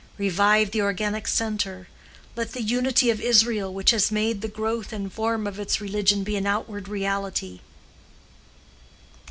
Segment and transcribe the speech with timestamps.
[0.17, 1.87] Revive the organic centre:
[2.35, 6.23] let the unity of Israel which has made the growth and form of its religion
[6.23, 7.59] be an outward reality.